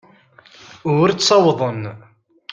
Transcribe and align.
Ur 0.99 1.07
ttawḍen. 1.11 1.81